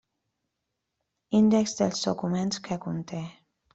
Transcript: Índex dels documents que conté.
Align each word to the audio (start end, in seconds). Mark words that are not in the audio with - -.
Índex 1.39 1.75
dels 1.81 2.01
documents 2.07 2.63
que 2.69 2.79
conté. 2.87 3.21